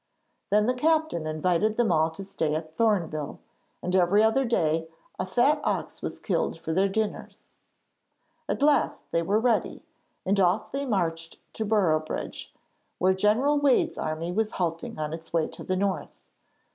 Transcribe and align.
Then 0.49 0.65
the 0.65 0.73
captain 0.73 1.27
invited 1.27 1.77
them 1.77 1.91
all 1.91 2.09
to 2.09 2.25
stay 2.25 2.55
at 2.55 2.73
Thorneville, 2.75 3.37
and 3.83 3.95
every 3.95 4.23
other 4.23 4.45
day 4.45 4.87
a 5.19 5.27
fat 5.27 5.61
ox 5.63 6.01
was 6.01 6.17
killed 6.17 6.57
for 6.59 6.73
their 6.73 6.89
dinners. 6.89 7.59
At 8.49 8.63
last 8.63 9.11
they 9.11 9.21
were 9.21 9.37
ready, 9.39 9.83
and 10.25 10.39
off 10.39 10.71
they 10.71 10.87
marched 10.87 11.37
to 11.53 11.65
Boroughbridge, 11.65 12.51
where 12.97 13.13
General 13.13 13.59
Wade's 13.59 13.99
army 13.99 14.31
was 14.31 14.53
halting 14.53 14.97
on 14.97 15.13
its 15.13 15.31
way 15.31 15.47
to 15.49 15.63
the 15.63 15.75
north. 15.77 16.23